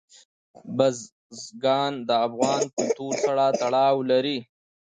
[0.77, 4.37] بزګان د افغان کلتور سره تړاو لري.